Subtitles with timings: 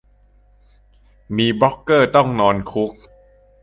[1.35, 2.91] มีบล็อกเกอร์ต้องนอนคุก